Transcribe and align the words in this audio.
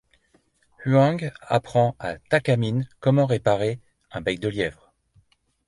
Huang 0.83 1.21
apprend 1.43 1.95
à 1.99 2.15
Takamine 2.17 2.89
comment 3.01 3.27
réparer 3.27 3.79
un 4.11 4.19
bec 4.21 4.39
de 4.39 4.47
lièvre. 4.49 4.91